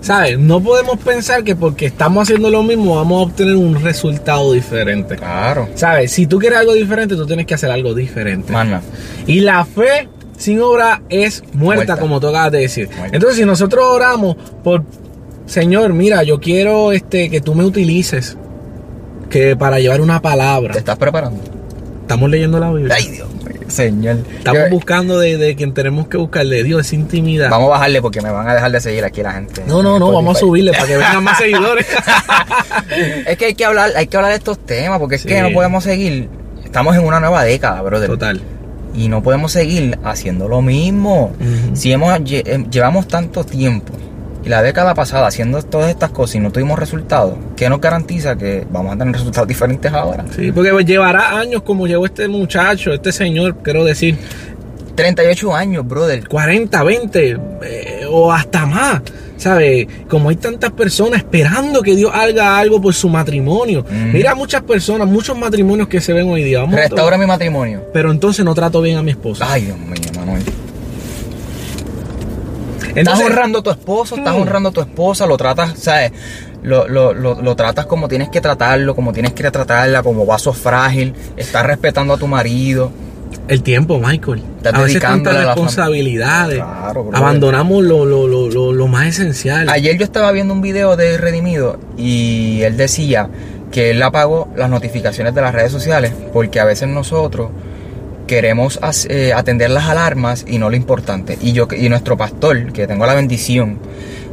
¿Sabes? 0.00 0.38
No 0.38 0.62
podemos 0.62 0.98
pensar 0.98 1.44
que 1.44 1.54
porque 1.54 1.86
estamos 1.86 2.22
haciendo 2.22 2.50
lo 2.50 2.62
mismo 2.62 2.96
vamos 2.96 3.20
a 3.20 3.22
obtener 3.30 3.56
un 3.56 3.80
resultado 3.82 4.52
diferente. 4.52 5.16
Claro. 5.16 5.68
¿Sabes? 5.74 6.12
Si 6.12 6.26
tú 6.26 6.38
quieres 6.38 6.58
algo 6.58 6.72
diferente, 6.72 7.16
tú 7.16 7.26
tienes 7.26 7.46
que 7.46 7.54
hacer 7.54 7.70
algo 7.70 7.94
diferente. 7.94 8.52
Mana. 8.52 8.80
Y 9.26 9.40
la 9.40 9.64
fe 9.64 10.08
sin 10.38 10.60
obra 10.60 11.02
es 11.10 11.42
muerta, 11.52 11.84
Muerta. 11.84 11.96
como 11.98 12.18
tú 12.18 12.28
acabas 12.28 12.52
de 12.52 12.60
decir. 12.60 12.88
Muerta. 12.88 13.14
Entonces, 13.14 13.38
si 13.38 13.44
nosotros 13.44 13.84
oramos 13.84 14.36
por, 14.64 14.84
Señor, 15.44 15.92
mira, 15.92 16.22
yo 16.22 16.40
quiero 16.40 16.92
este, 16.92 17.28
que 17.28 17.42
tú 17.42 17.54
me 17.54 17.64
utilices 17.64 18.38
que 19.28 19.54
para 19.54 19.80
llevar 19.80 20.00
una 20.00 20.22
palabra. 20.22 20.72
¿Te 20.72 20.78
estás 20.78 20.96
preparando? 20.96 21.42
Estamos 22.02 22.30
leyendo 22.30 22.58
la 22.58 22.72
Biblia. 22.72 22.94
Ay, 22.96 23.08
Dios 23.10 23.28
Señor. 23.70 24.18
Estamos 24.38 24.62
Yo- 24.64 24.70
buscando 24.70 25.18
de, 25.18 25.36
de 25.36 25.56
quien 25.56 25.72
tenemos 25.74 26.08
que 26.08 26.16
buscarle. 26.16 26.62
Dios, 26.64 26.80
es 26.86 26.92
intimidad. 26.92 27.50
Vamos 27.50 27.68
a 27.68 27.70
bajarle 27.72 28.02
porque 28.02 28.20
me 28.20 28.30
van 28.30 28.48
a 28.48 28.54
dejar 28.54 28.70
de 28.72 28.80
seguir 28.80 29.04
aquí 29.04 29.22
la 29.22 29.32
gente. 29.32 29.62
No, 29.66 29.82
no, 29.82 29.98
no, 29.98 30.06
Spotify. 30.06 30.14
vamos 30.14 30.36
a 30.36 30.40
subirle 30.40 30.72
para 30.72 30.86
que 30.86 30.96
vengan 30.96 31.24
más 31.24 31.38
seguidores. 31.44 31.86
Es 33.26 33.36
que 33.38 33.46
hay 33.46 33.54
que 33.54 33.64
hablar, 33.64 33.90
hay 33.96 34.06
que 34.06 34.16
hablar 34.16 34.30
de 34.32 34.38
estos 34.38 34.58
temas, 34.58 34.98
porque 34.98 35.16
es 35.16 35.22
Sí. 35.22 35.28
que 35.28 35.40
no 35.42 35.50
podemos 35.52 35.84
seguir. 35.84 36.28
Estamos 36.64 36.94
en 36.96 37.04
una 37.04 37.20
nueva 37.20 37.44
década, 37.44 37.80
brother. 37.82 38.08
Total. 38.08 38.40
Y 38.94 39.08
no 39.08 39.22
podemos 39.22 39.52
seguir 39.52 39.98
haciendo 40.04 40.48
lo 40.48 40.62
mismo. 40.62 41.32
Si 41.74 41.92
hemos, 41.92 42.12
lle- 42.20 42.42
eh, 42.44 42.66
llevamos 42.70 43.06
tanto 43.08 43.44
tiempo 43.44 43.92
y 44.44 44.48
la 44.48 44.62
década 44.62 44.94
pasada 44.94 45.26
haciendo 45.26 45.62
todas 45.62 45.90
estas 45.90 46.10
cosas 46.10 46.36
y 46.36 46.40
no 46.40 46.50
tuvimos 46.50 46.78
resultados, 46.78 47.34
¿qué 47.56 47.68
nos 47.68 47.80
garantiza 47.80 48.36
que 48.36 48.66
vamos 48.70 48.94
a 48.94 48.98
tener 48.98 49.14
resultados 49.14 49.48
diferentes 49.48 49.92
ahora? 49.92 50.24
Sí, 50.34 50.52
porque 50.52 50.70
pues, 50.70 50.86
llevará 50.86 51.38
años 51.38 51.62
como 51.62 51.86
llevó 51.86 52.06
este 52.06 52.26
muchacho, 52.28 52.92
este 52.92 53.12
señor, 53.12 53.56
quiero 53.62 53.84
decir, 53.84 54.16
38 54.94 55.54
años, 55.54 55.86
brother. 55.86 56.28
40, 56.28 56.82
20 56.82 57.38
eh, 57.62 58.06
o 58.08 58.32
hasta 58.32 58.66
más. 58.66 59.00
¿Sabes? 59.38 59.86
Como 60.06 60.28
hay 60.28 60.36
tantas 60.36 60.70
personas 60.72 61.20
esperando 61.20 61.80
que 61.80 61.96
Dios 61.96 62.12
haga 62.14 62.58
algo 62.58 62.78
por 62.78 62.92
su 62.92 63.08
matrimonio. 63.08 63.86
Mira 64.12 64.34
muchas 64.34 64.60
personas, 64.60 65.08
muchos 65.08 65.38
matrimonios 65.38 65.88
que 65.88 66.02
se 66.02 66.12
ven 66.12 66.28
hoy 66.28 66.44
día. 66.44 66.58
Vamos 66.60 66.74
Restaura 66.74 67.16
mi 67.16 67.24
matrimonio. 67.24 67.82
Pero 67.90 68.10
entonces 68.10 68.44
no 68.44 68.54
trato 68.54 68.82
bien 68.82 68.98
a 68.98 69.02
mi 69.02 69.12
esposa. 69.12 69.46
Ay, 69.50 69.62
Dios 69.62 69.78
mío, 69.78 70.10
Manuel. 70.14 70.42
Estás 72.94 73.20
honrando 73.20 73.58
a 73.60 73.62
tu 73.62 73.70
esposo, 73.70 74.16
estás 74.16 74.34
Hmm. 74.34 74.40
honrando 74.42 74.68
a 74.70 74.72
tu 74.72 74.80
esposa, 74.80 75.26
lo 75.26 75.36
tratas, 75.36 75.78
¿sabes? 75.78 76.12
Lo, 76.62 76.86
lo, 76.88 77.12
lo, 77.14 77.40
lo 77.40 77.56
tratas 77.56 77.86
como 77.86 78.06
tienes 78.08 78.28
que 78.28 78.40
tratarlo, 78.40 78.94
como 78.94 79.12
tienes 79.12 79.32
que 79.32 79.50
tratarla, 79.50 80.02
como 80.02 80.26
vaso 80.26 80.52
frágil. 80.52 81.14
Estás 81.36 81.64
respetando 81.66 82.14
a 82.14 82.18
tu 82.18 82.26
marido. 82.26 82.90
el 83.48 83.62
tiempo, 83.62 83.98
Michael. 83.98 84.42
Estás 84.58 84.74
a 84.74 84.82
veces 84.82 85.00
tantas 85.00 85.34
responsabilidades. 85.44 86.56
Claro, 86.58 87.04
brother. 87.04 87.16
Abandonamos 87.22 87.82
lo, 87.84 88.04
lo, 88.04 88.26
lo, 88.26 88.48
lo, 88.48 88.72
lo 88.72 88.86
más 88.88 89.06
esencial. 89.06 89.68
Ayer 89.68 89.96
yo 89.98 90.04
estaba 90.04 90.30
viendo 90.32 90.52
un 90.52 90.60
video 90.60 90.96
de 90.96 91.16
Redimido 91.16 91.78
y 91.96 92.62
él 92.62 92.76
decía 92.76 93.28
que 93.72 93.90
él 93.90 94.02
apagó 94.02 94.48
las 94.56 94.68
notificaciones 94.68 95.32
de 95.34 95.40
las 95.42 95.54
redes 95.54 95.70
sociales 95.72 96.12
porque 96.32 96.58
a 96.60 96.64
veces 96.64 96.88
nosotros 96.88 97.50
queremos 98.30 98.78
eh, 99.08 99.32
atender 99.34 99.70
las 99.70 99.88
alarmas 99.88 100.44
y 100.46 100.58
no 100.58 100.70
lo 100.70 100.76
importante. 100.76 101.36
Y 101.40 101.50
yo 101.52 101.66
y 101.76 101.88
nuestro 101.88 102.16
pastor, 102.16 102.72
que 102.72 102.86
tengo 102.86 103.04
la 103.04 103.14
bendición 103.14 103.78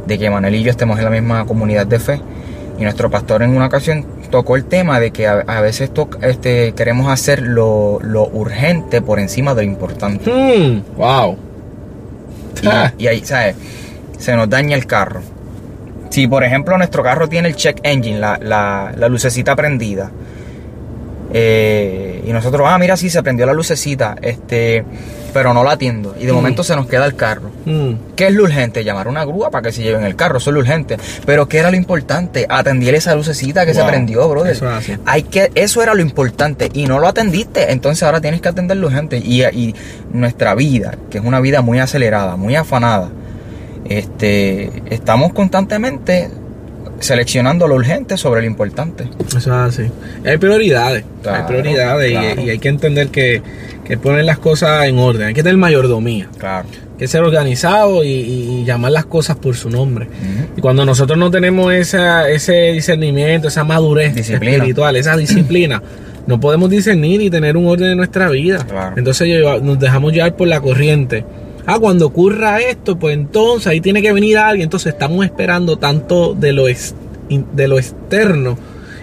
de 0.06 0.18
que 0.20 0.30
Manuel 0.30 0.54
y 0.54 0.62
yo 0.62 0.70
estemos 0.70 0.98
en 0.98 1.04
la 1.04 1.10
misma 1.10 1.44
comunidad 1.46 1.84
de 1.84 1.98
fe, 1.98 2.20
y 2.78 2.84
nuestro 2.84 3.10
pastor 3.10 3.42
en 3.42 3.50
una 3.56 3.66
ocasión 3.66 4.06
tocó 4.30 4.54
el 4.54 4.66
tema 4.66 5.00
de 5.00 5.10
que 5.10 5.26
a, 5.26 5.40
a 5.46 5.60
veces 5.60 5.92
to- 5.92 6.10
este, 6.22 6.74
queremos 6.74 7.10
hacer 7.10 7.42
lo, 7.42 7.98
lo 8.00 8.28
urgente 8.28 9.02
por 9.02 9.18
encima 9.18 9.52
de 9.56 9.64
lo 9.64 9.72
importante. 9.72 10.30
Hmm, 10.30 10.82
wow. 10.96 11.36
Y, 12.62 13.02
y 13.02 13.06
ahí, 13.08 13.24
¿sabes? 13.24 13.56
Se 14.16 14.36
nos 14.36 14.48
daña 14.48 14.76
el 14.76 14.86
carro. 14.86 15.22
Si, 16.10 16.28
por 16.28 16.44
ejemplo, 16.44 16.78
nuestro 16.78 17.02
carro 17.02 17.28
tiene 17.28 17.48
el 17.48 17.56
check 17.56 17.80
engine, 17.82 18.20
la, 18.20 18.38
la, 18.40 18.92
la 18.96 19.08
lucecita 19.08 19.56
prendida, 19.56 20.10
eh, 21.32 22.07
y 22.26 22.32
nosotros, 22.32 22.66
ah, 22.68 22.78
mira, 22.78 22.96
sí, 22.96 23.10
se 23.10 23.22
prendió 23.22 23.46
la 23.46 23.52
lucecita, 23.52 24.16
este, 24.22 24.84
pero 25.32 25.52
no 25.54 25.62
la 25.64 25.72
atiendo. 25.72 26.14
Y 26.18 26.26
de 26.26 26.32
Mm. 26.32 26.36
momento 26.36 26.64
se 26.64 26.74
nos 26.76 26.86
queda 26.86 27.04
el 27.06 27.14
carro. 27.16 27.50
Mm, 27.64 28.14
¿Qué 28.16 28.28
es 28.28 28.32
lo 28.34 28.44
urgente? 28.44 28.82
Llamar 28.84 29.08
una 29.08 29.24
grúa 29.24 29.50
para 29.50 29.62
que 29.62 29.72
se 29.72 29.82
lleven 29.82 30.04
el 30.04 30.16
carro, 30.16 30.38
eso 30.38 30.50
es 30.50 30.54
lo 30.54 30.60
urgente. 30.60 30.96
Pero 31.26 31.48
¿qué 31.48 31.58
era 31.58 31.70
lo 31.70 31.76
importante? 31.76 32.46
Atender 32.48 32.94
esa 32.94 33.14
lucecita 33.14 33.64
que 33.66 33.74
se 33.74 33.84
prendió, 33.84 34.28
brother. 34.28 34.52
eso 34.52 34.66
es 34.70 34.76
así. 34.76 34.96
Hay 35.06 35.22
que, 35.24 35.50
eso 35.54 35.82
era 35.82 35.94
lo 35.94 36.00
importante 36.02 36.68
y 36.72 36.86
no 36.86 36.98
lo 36.98 37.06
atendiste. 37.08 37.70
Entonces 37.72 38.02
ahora 38.02 38.20
tienes 38.20 38.40
que 38.40 38.48
atender 38.48 38.76
lo 38.76 38.86
urgente. 38.88 39.18
Y, 39.18 39.42
y 39.44 39.74
nuestra 40.12 40.54
vida, 40.54 40.94
que 41.10 41.18
es 41.18 41.24
una 41.24 41.40
vida 41.40 41.60
muy 41.62 41.78
acelerada, 41.78 42.36
muy 42.36 42.56
afanada, 42.56 43.08
este, 43.88 44.82
estamos 44.90 45.32
constantemente 45.32 46.30
seleccionando 47.00 47.66
lo 47.68 47.74
urgente 47.74 48.16
sobre 48.16 48.40
lo 48.40 48.46
importante. 48.46 49.04
Eso 49.28 49.38
es 49.38 49.48
así. 49.48 49.90
Y 50.24 50.28
hay 50.28 50.38
prioridades. 50.38 51.04
Claro, 51.22 51.38
hay 51.38 51.48
prioridades 51.48 52.10
y- 52.10 52.14
claro. 52.14 52.42
y, 52.42 52.50
hay 52.50 52.58
que 52.58 52.68
entender 52.68 53.08
que, 53.08 53.42
que 53.84 53.96
poner 53.96 54.24
las 54.24 54.38
cosas 54.38 54.86
en 54.86 54.98
orden. 54.98 55.28
Hay 55.28 55.34
que 55.34 55.42
tener 55.42 55.56
mayordomía. 55.56 56.28
Claro. 56.38 56.66
Hay 56.70 56.98
que 56.98 57.08
ser 57.08 57.22
organizado 57.22 58.02
y, 58.04 58.64
llamar 58.64 58.92
las 58.92 59.06
cosas 59.06 59.36
por 59.36 59.54
su 59.56 59.70
nombre. 59.70 60.08
Y 60.56 60.60
cuando 60.60 60.84
nosotros 60.84 61.16
no 61.18 61.30
tenemos 61.30 61.72
esa, 61.72 62.28
ese 62.28 62.72
discernimiento, 62.72 63.48
esa 63.48 63.64
madurez 63.64 64.14
Disciplina. 64.14 64.56
espiritual, 64.56 64.96
esa 64.96 65.16
disciplina, 65.16 65.80
no 66.26 66.40
podemos 66.40 66.68
discernir 66.68 67.22
y 67.22 67.30
tener 67.30 67.56
un 67.56 67.66
orden 67.66 67.92
en 67.92 67.96
nuestra 67.96 68.28
vida. 68.28 68.66
Claro. 68.66 68.96
Entonces 68.98 69.28
nos 69.62 69.78
dejamos 69.78 70.12
llevar 70.12 70.34
por 70.36 70.48
la 70.48 70.60
corriente. 70.60 71.24
Ah, 71.70 71.78
cuando 71.78 72.06
ocurra 72.06 72.60
esto, 72.60 72.98
pues 72.98 73.14
entonces 73.14 73.66
ahí 73.66 73.82
tiene 73.82 74.00
que 74.00 74.10
venir 74.10 74.38
alguien. 74.38 74.64
Entonces 74.64 74.94
estamos 74.94 75.22
esperando 75.22 75.76
tanto 75.76 76.32
de 76.32 76.54
lo, 76.54 76.64
de 76.64 77.68
lo 77.68 77.78
externo 77.78 78.56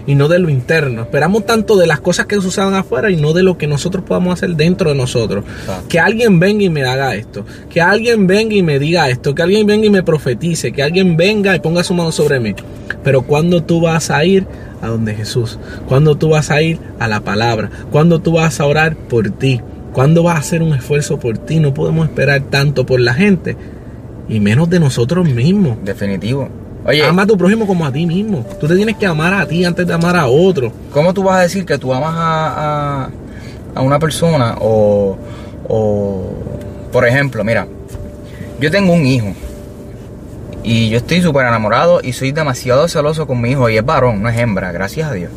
y 0.04 0.16
no 0.16 0.26
de 0.26 0.40
lo 0.40 0.48
interno. 0.48 1.02
Esperamos 1.02 1.46
tanto 1.46 1.76
de 1.76 1.86
las 1.86 2.00
cosas 2.00 2.26
que 2.26 2.40
sucedan 2.40 2.74
afuera 2.74 3.08
y 3.08 3.14
no 3.14 3.32
de 3.32 3.44
lo 3.44 3.56
que 3.56 3.68
nosotros 3.68 4.04
podamos 4.04 4.34
hacer 4.34 4.56
dentro 4.56 4.90
de 4.90 4.96
nosotros. 4.96 5.44
Exacto. 5.60 5.86
Que 5.88 6.00
alguien 6.00 6.40
venga 6.40 6.64
y 6.64 6.68
me 6.68 6.82
haga 6.82 7.14
esto. 7.14 7.46
Que 7.70 7.80
alguien 7.80 8.26
venga 8.26 8.56
y 8.56 8.64
me 8.64 8.80
diga 8.80 9.08
esto. 9.10 9.32
Que 9.32 9.42
alguien 9.42 9.64
venga 9.64 9.86
y 9.86 9.90
me 9.90 10.02
profetice. 10.02 10.72
Que 10.72 10.82
alguien 10.82 11.16
venga 11.16 11.54
y 11.54 11.60
ponga 11.60 11.84
su 11.84 11.94
mano 11.94 12.10
sobre 12.10 12.40
mí. 12.40 12.52
Pero 13.04 13.22
cuando 13.22 13.62
tú 13.62 13.80
vas 13.80 14.10
a 14.10 14.24
ir 14.24 14.44
a 14.82 14.88
donde 14.88 15.14
Jesús. 15.14 15.60
Cuando 15.86 16.16
tú 16.16 16.30
vas 16.30 16.50
a 16.50 16.60
ir 16.62 16.80
a 16.98 17.06
la 17.06 17.20
palabra. 17.20 17.70
Cuando 17.92 18.18
tú 18.18 18.32
vas 18.32 18.58
a 18.58 18.66
orar 18.66 18.96
por 18.96 19.30
ti. 19.30 19.60
Cuando 19.96 20.22
vas 20.22 20.36
a 20.36 20.40
hacer 20.40 20.60
un 20.60 20.74
esfuerzo 20.74 21.18
por 21.18 21.38
ti. 21.38 21.58
No 21.58 21.72
podemos 21.72 22.06
esperar 22.06 22.42
tanto 22.42 22.84
por 22.84 23.00
la 23.00 23.14
gente. 23.14 23.56
Y 24.28 24.40
menos 24.40 24.68
de 24.68 24.78
nosotros 24.78 25.26
mismos. 25.26 25.78
Definitivo. 25.82 26.50
Oye, 26.84 27.02
Ama 27.02 27.22
a 27.22 27.26
tu 27.26 27.38
prójimo 27.38 27.66
como 27.66 27.86
a 27.86 27.90
ti 27.90 28.04
mismo. 28.04 28.44
Tú 28.60 28.68
te 28.68 28.76
tienes 28.76 28.98
que 28.98 29.06
amar 29.06 29.32
a 29.32 29.46
ti 29.46 29.64
antes 29.64 29.86
de 29.86 29.94
amar 29.94 30.14
a 30.14 30.26
otro. 30.26 30.70
¿cómo 30.92 31.14
tú 31.14 31.22
vas 31.22 31.38
a 31.38 31.42
decir 31.44 31.64
que 31.64 31.78
tú 31.78 31.94
amas 31.94 32.14
a, 32.14 33.04
a, 33.04 33.10
a 33.74 33.80
una 33.80 33.98
persona 33.98 34.58
o, 34.60 35.16
o, 35.66 36.30
por 36.92 37.08
ejemplo, 37.08 37.42
mira, 37.42 37.66
yo 38.60 38.70
tengo 38.70 38.92
un 38.92 39.06
hijo 39.06 39.32
y 40.62 40.90
yo 40.90 40.98
estoy 40.98 41.22
súper 41.22 41.46
enamorado 41.46 42.00
y 42.02 42.12
soy 42.12 42.32
demasiado 42.32 42.86
celoso 42.86 43.26
con 43.26 43.40
mi 43.40 43.52
hijo 43.52 43.70
y 43.70 43.78
es 43.78 43.84
varón, 43.86 44.22
no 44.22 44.28
es 44.28 44.36
hembra, 44.36 44.72
gracias 44.72 45.10
a 45.10 45.14
Dios. 45.14 45.30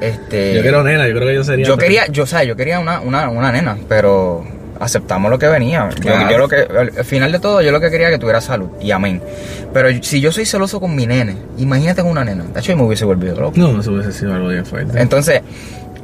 Este, 0.00 0.54
yo 0.54 0.62
quiero 0.62 0.82
nena, 0.82 1.06
yo 1.08 1.14
creo 1.14 1.28
que 1.28 1.34
yo 1.34 1.44
sería. 1.44 1.66
yo 1.66 1.76
quería, 1.76 2.06
yo, 2.08 2.24
o 2.24 2.26
sea, 2.26 2.44
yo 2.44 2.56
quería 2.56 2.78
una, 2.80 3.00
una, 3.00 3.28
una 3.30 3.52
nena, 3.52 3.76
pero 3.88 4.44
aceptamos 4.80 5.30
lo 5.30 5.38
que 5.38 5.46
venía. 5.46 5.88
Yo- 5.94 6.00
Claro. 6.02 6.30
Yo, 6.30 6.38
lo 6.38 6.48
que, 6.48 6.56
al 6.56 6.92
al 6.98 7.04
final 7.04 7.30
de 7.32 7.38
todo, 7.38 7.62
yo 7.62 7.70
lo 7.72 7.80
que 7.80 7.90
quería 7.90 8.10
que 8.10 8.18
tuviera 8.18 8.40
salud 8.40 8.68
y 8.80 8.90
amén. 8.90 9.22
Pero 9.72 9.88
si 10.02 10.20
yo 10.20 10.32
soy 10.32 10.44
celoso 10.44 10.80
con 10.80 10.94
mi 10.94 11.06
nene, 11.06 11.36
imagínate 11.58 12.02
con 12.02 12.10
una 12.10 12.24
nena. 12.24 12.44
De 12.52 12.58
hecho, 12.60 12.72
yo 12.72 12.76
me 12.78 12.82
hubiese 12.84 13.04
volvido 13.04 13.38
loco. 13.40 13.52
No, 13.56 13.80
eso 13.80 13.92
hubiese 13.92 14.12
sido 14.12 14.34
algo 14.34 14.48
bien 14.48 14.66
fuerte. 14.66 15.00
Entonces, 15.00 15.40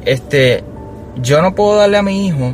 este, 0.05 0.63
yo 1.21 1.43
no 1.43 1.55
puedo 1.55 1.77
darle 1.77 1.97
a 1.99 2.03
mi 2.03 2.27
hijo 2.29 2.53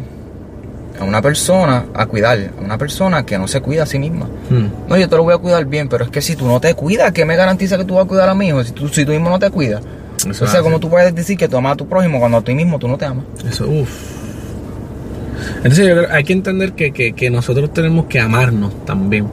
a 0.98 1.04
una 1.04 1.20
persona 1.20 1.86
a 1.92 2.06
cuidar, 2.06 2.38
a 2.58 2.60
una 2.64 2.78
persona 2.78 3.26
que 3.26 3.36
no 3.36 3.46
se 3.48 3.60
cuida 3.60 3.82
a 3.82 3.86
sí 3.86 3.98
misma. 3.98 4.26
Hmm. 4.48 4.68
No, 4.88 4.96
yo 4.96 5.08
te 5.08 5.16
lo 5.16 5.24
voy 5.24 5.34
a 5.34 5.38
cuidar 5.38 5.64
bien, 5.66 5.88
pero 5.88 6.04
es 6.04 6.10
que 6.10 6.22
si 6.22 6.36
tú 6.36 6.46
no 6.46 6.60
te 6.60 6.72
cuidas, 6.74 7.12
¿qué 7.12 7.24
me 7.24 7.36
garantiza 7.36 7.76
que 7.76 7.84
tú 7.84 7.96
vas 7.96 8.04
a 8.04 8.08
cuidar 8.08 8.28
a 8.28 8.34
mi 8.34 8.48
hijo? 8.48 8.62
Si 8.64 8.72
tú, 8.72 8.88
si 8.88 9.04
tú 9.04 9.10
mismo 9.12 9.28
no 9.28 9.38
te 9.38 9.50
cuidas. 9.50 9.82
Eso 10.28 10.44
o 10.44 10.48
sea. 10.48 10.62
¿cómo 10.62 10.80
tú 10.80 10.88
puedes 10.88 11.14
decir 11.14 11.36
que 11.36 11.48
tú 11.48 11.56
amas 11.56 11.72
a 11.72 11.76
tu 11.76 11.86
prójimo 11.88 12.18
cuando 12.18 12.38
a 12.38 12.42
ti 12.44 12.54
mismo 12.54 12.78
tú 12.78 12.88
no 12.88 12.96
te 12.98 13.04
amas? 13.04 13.24
Eso, 13.48 13.68
uff. 13.68 13.90
Entonces 15.58 15.86
yo 15.88 15.94
creo- 15.96 16.08
hay 16.12 16.24
que 16.24 16.32
entender 16.32 16.72
que, 16.72 16.92
que- 16.92 17.12
que 17.12 17.30
nosotros 17.30 17.72
tenemos 17.72 18.06
que 18.06 18.20
amarnos 18.20 18.84
también. 18.84 19.26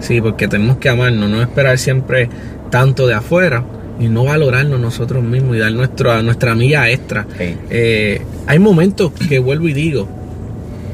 Sí, 0.00 0.20
porque 0.20 0.48
tenemos 0.48 0.78
que 0.78 0.88
amarnos, 0.88 1.30
no 1.30 1.40
esperar 1.42 1.78
siempre 1.78 2.28
tanto 2.70 3.06
de 3.06 3.14
afuera 3.14 3.62
y 4.00 4.08
no 4.08 4.24
valorarnos 4.24 4.80
nosotros 4.80 5.22
mismos 5.22 5.56
y 5.56 5.58
dar 5.60 5.72
nuestra, 5.72 6.22
nuestra 6.22 6.54
milla 6.54 6.88
extra. 6.90 7.26
Sí. 7.38 7.54
Eh, 7.70 8.20
hay 8.46 8.58
momentos 8.58 9.12
que 9.28 9.38
vuelvo 9.38 9.68
y 9.68 9.72
digo, 9.72 10.08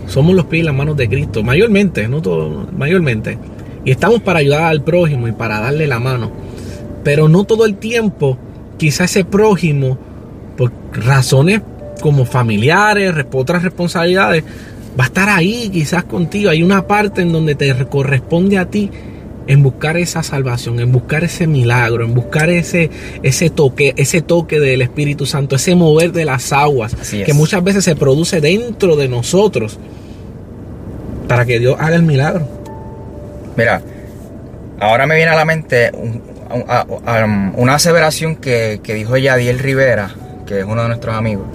somos 0.09 0.35
los 0.35 0.47
pies 0.47 0.63
y 0.63 0.67
las 0.67 0.75
manos 0.75 0.97
de 0.97 1.09
Cristo, 1.09 1.43
mayormente, 1.43 2.07
no 2.09 2.21
todo, 2.21 2.67
mayormente. 2.77 3.39
Y 3.85 3.91
estamos 3.93 4.21
para 4.23 4.41
ayudar 4.41 4.65
al 4.65 4.83
prójimo 4.83 5.29
y 5.29 5.33
para 5.33 5.61
darle 5.61 5.87
la 5.87 5.99
mano. 6.01 6.31
Pero 7.05 7.29
no 7.29 7.45
todo 7.45 7.65
el 7.65 7.77
tiempo, 7.77 8.37
quizás 8.79 9.11
ese 9.11 9.25
prójimo, 9.25 9.99
por 10.57 10.73
razones 10.93 11.61
como 12.01 12.25
familiares, 12.25 13.15
res- 13.15 13.27
otras 13.33 13.63
responsabilidades, 13.63 14.45
va 14.99 15.05
a 15.05 15.07
estar 15.09 15.29
ahí 15.29 15.69
quizás 15.71 16.05
contigo. 16.05 16.51
Hay 16.51 16.63
una 16.63 16.87
parte 16.87 17.23
en 17.23 17.33
donde 17.33 17.55
te 17.55 17.75
corresponde 17.87 18.57
a 18.59 18.65
ti 18.71 18.91
en 19.47 19.63
buscar 19.63 19.97
esa 19.97 20.23
salvación, 20.23 20.79
en 20.81 20.93
buscar 20.93 21.25
ese 21.25 21.47
milagro, 21.47 22.05
en 22.05 22.13
buscar 22.15 22.51
ese, 22.51 22.91
ese 23.23 23.49
toque, 23.51 23.95
ese 23.97 24.21
toque 24.21 24.61
del 24.61 24.83
Espíritu 24.83 25.25
Santo, 25.27 25.57
ese 25.57 25.75
mover 25.75 26.13
de 26.13 26.25
las 26.27 26.53
aguas, 26.53 26.95
Así 27.01 27.21
es. 27.21 27.27
que 27.27 27.33
muchas 27.33 27.65
veces 27.65 27.83
se 27.85 27.97
produce 27.97 28.41
dentro 28.43 28.95
de 28.95 29.09
nosotros 29.09 29.79
para 31.27 31.45
que 31.47 31.59
Dios 31.59 31.77
haga 31.79 31.97
el 31.97 32.03
milagro. 32.03 32.47
Mira, 33.57 33.83
ahora 34.81 35.07
me 35.07 35.17
viene 35.17 35.31
a 35.31 35.37
la 35.37 35.45
mente 35.45 35.91
un- 35.95 36.23
a- 36.69 36.87
a- 37.07 37.25
una 37.57 37.75
aseveración 37.75 38.37
que, 38.37 38.81
que 38.83 38.95
dijo 38.95 39.17
Yadiel 39.17 39.59
Rivera, 39.59 40.11
que 40.47 40.61
es 40.61 40.65
uno 40.65 40.83
de 40.83 40.89
nuestros 40.89 41.15
amigos. 41.15 41.47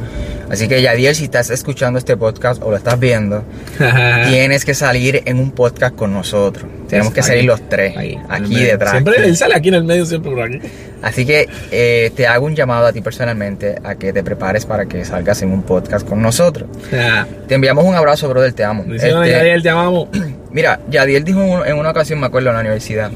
Así 0.50 0.68
que 0.68 0.82
Yadiel, 0.84 1.16
si 1.16 1.24
estás 1.24 1.50
escuchando 1.50 1.98
este 1.98 2.16
podcast 2.16 2.62
o 2.62 2.70
lo 2.70 2.78
estás 2.78 3.00
viendo, 3.00 3.44
tienes 4.30 4.66
que 4.66 4.76
salir 4.76 5.24
en 5.26 5.40
un 5.40 5.52
podcast 5.52 5.96
con 5.96 6.14
nosotros. 6.14 6.70
Tenemos 6.88 7.12
que 7.12 7.24
salir 7.24 7.46
los 7.46 7.68
tres, 7.70 7.98
ahí, 7.98 8.20
aquí 8.30 8.56
detrás. 8.64 8.92
Siempre 8.92 9.16
aquí. 9.18 9.30
él 9.30 9.38
sale 9.38 9.56
aquí 9.56 9.70
en 9.70 9.74
el 9.76 9.84
medio, 9.84 10.06
siempre 10.06 10.30
por 10.32 10.42
aquí. 10.44 10.60
Así 11.02 11.26
que 11.26 11.50
eh, 11.72 12.12
te 12.16 12.28
hago 12.28 12.46
un 12.46 12.56
llamado 12.56 12.86
a 12.86 12.94
ti 12.94 13.02
personalmente 13.02 13.76
a 13.84 13.96
que 13.96 14.14
te 14.14 14.22
prepares 14.24 14.66
para 14.68 14.86
que 14.86 15.04
salgas 15.06 15.42
en 15.42 15.52
un 15.52 15.64
podcast 15.64 16.08
con 16.08 16.22
nosotros. 16.22 16.70
Te 17.48 17.56
enviamos 17.56 17.84
un 17.86 17.96
abrazo, 17.96 18.30
brother, 18.30 18.54
te 18.54 18.64
amo. 18.64 18.86
Este, 18.94 19.10
Yadiel, 19.10 19.64
te 19.64 19.70
amamos. 19.70 20.08
Mira, 20.52 20.80
Yadiel 20.90 21.24
dijo 21.24 21.66
en 21.66 21.78
una 21.78 21.90
ocasión, 21.90 22.20
me 22.20 22.28
acuerdo, 22.28 22.50
en 22.50 22.56
la 22.56 22.62
universidad. 22.62 23.12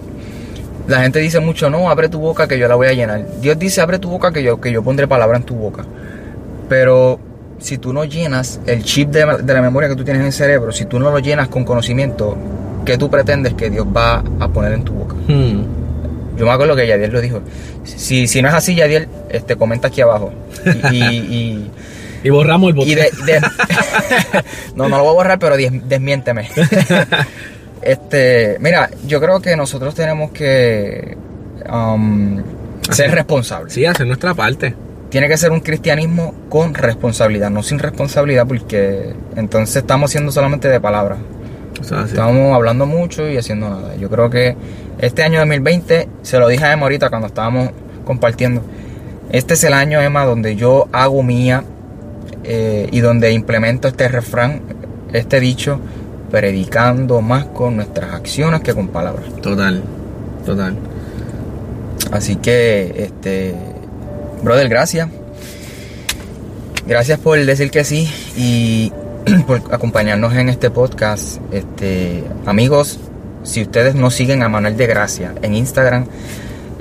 La 0.88 1.02
gente 1.02 1.20
dice 1.20 1.40
mucho, 1.40 1.70
no, 1.70 1.90
abre 1.90 2.08
tu 2.10 2.20
boca 2.20 2.48
que 2.48 2.58
yo 2.58 2.68
la 2.68 2.76
voy 2.76 2.88
a 2.88 2.94
llenar. 2.94 3.26
Dios 3.42 3.60
dice, 3.60 3.82
abre 3.82 4.00
tu 4.00 4.10
boca 4.10 4.32
que 4.32 4.42
yo, 4.42 4.60
que 4.62 4.72
yo 4.72 4.82
pondré 4.84 5.08
palabra 5.08 5.38
en 5.38 5.44
tu 5.44 5.56
boca. 5.56 5.84
Pero 6.70 7.20
si 7.60 7.78
tú 7.78 7.92
no 7.94 8.06
llenas 8.06 8.60
el 8.68 8.84
chip 8.84 9.10
de, 9.10 9.26
de 9.44 9.54
la 9.54 9.62
memoria 9.62 9.90
que 9.90 9.96
tú 9.96 10.04
tienes 10.04 10.22
en 10.22 10.28
el 10.28 10.34
cerebro, 10.34 10.72
si 10.72 10.86
tú 10.86 11.00
no 11.00 11.12
lo 11.12 11.20
llenas 11.20 11.48
con 11.50 11.66
conocimiento, 11.66 12.38
¿qué 12.86 12.98
tú 12.98 13.10
pretendes 13.10 13.54
que 13.54 13.70
Dios 13.70 13.86
va 13.86 14.24
a 14.40 14.48
poner 14.50 14.74
en 14.74 14.84
tu 14.84 14.94
boca? 14.94 15.16
Hmm. 15.28 15.64
Yo 16.38 16.46
me 16.46 16.52
acuerdo 16.52 16.76
que 16.76 16.86
Yadiel 16.88 17.12
lo 17.12 17.20
dijo. 17.20 17.42
Si, 17.84 18.28
si 18.28 18.42
no 18.42 18.48
es 18.48 18.54
así, 18.54 18.76
Yadiel, 18.76 19.08
este, 19.30 19.56
comenta 19.56 19.88
aquí 19.88 20.02
abajo. 20.02 20.32
Y, 20.92 20.98
y- 21.04 21.72
Y 22.24 22.30
borramos 22.30 22.70
el 22.70 22.76
botón. 22.76 22.94
no, 24.76 24.88
no 24.88 24.98
lo 24.98 25.04
voy 25.04 25.12
a 25.12 25.16
borrar, 25.16 25.40
pero 25.40 25.58
des- 25.58 25.88
desmiénteme. 25.90 26.48
este, 27.82 28.58
mira, 28.60 28.90
yo 29.06 29.20
creo 29.20 29.40
que 29.40 29.56
nosotros 29.56 29.96
tenemos 29.96 30.32
que 30.32 31.18
um, 31.72 32.42
ser 32.92 33.12
responsables. 33.12 33.74
Sí, 33.74 33.86
hacer 33.86 34.08
nuestra 34.08 34.34
parte. 34.34 34.76
Tiene 35.10 35.28
que 35.30 35.38
ser 35.38 35.52
un 35.52 35.62
cristianismo 35.62 36.34
con 36.50 36.74
responsabilidad, 36.74 37.50
no 37.50 37.64
sin 37.64 37.80
responsabilidad, 37.80 38.46
porque 38.46 39.14
entonces 39.36 39.78
estamos 39.78 40.12
siendo 40.12 40.32
solamente 40.32 40.68
de 40.68 40.82
palabras. 40.82 41.20
O 41.80 41.84
sea, 41.84 42.04
sí. 42.04 42.10
Estamos 42.10 42.54
hablando 42.54 42.86
mucho 42.86 43.30
y 43.30 43.38
haciendo 43.38 43.70
nada. 43.70 43.96
Yo 43.96 44.10
creo 44.10 44.30
que 44.30 44.56
este 45.00 45.24
año 45.24 45.40
2020, 45.40 46.10
se 46.24 46.40
lo 46.40 46.48
dije 46.48 46.66
a 46.66 46.74
Emma 46.74 46.84
ahorita 46.84 47.10
cuando 47.10 47.28
estábamos 47.28 47.70
compartiendo, 48.04 48.64
este 49.32 49.54
es 49.54 49.64
el 49.64 49.74
año, 49.74 50.02
Emma, 50.02 50.26
donde 50.26 50.56
yo 50.56 50.88
hago 50.92 51.22
mía 51.24 51.64
eh, 52.44 52.88
y 52.92 53.00
donde 53.02 53.32
implemento 53.32 53.88
este 53.88 54.08
refrán, 54.08 54.62
este 55.14 55.40
dicho, 55.40 55.80
predicando 56.32 57.22
más 57.22 57.46
con 57.46 57.76
nuestras 57.78 58.14
acciones 58.14 58.62
que 58.62 58.74
con 58.74 58.88
palabras. 58.90 59.26
Total, 59.42 59.82
total. 60.46 60.76
Así 62.12 62.36
que, 62.38 62.94
este, 62.98 63.54
brother, 64.44 64.70
gracias. 64.70 65.10
Gracias 66.88 67.20
por 67.20 67.44
decir 67.46 67.70
que 67.70 67.84
sí 67.84 68.10
y 68.38 68.92
por 69.48 69.62
acompañarnos 69.74 70.34
en 70.36 70.50
este 70.50 70.70
podcast. 70.70 71.40
Este, 71.52 72.24
amigos, 72.46 73.00
si 73.44 73.62
ustedes 73.62 73.96
no 73.96 74.10
siguen 74.10 74.42
a 74.44 74.50
Manuel 74.50 74.78
de 74.78 74.88
Gracia 74.88 75.34
en 75.42 75.56
Instagram, 75.56 76.06